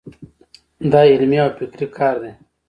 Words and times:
دا 0.91 1.01
علمي 1.13 1.37
او 1.43 1.49
فکري 1.57 1.87
کار 1.97 2.15
دی. 2.23 2.31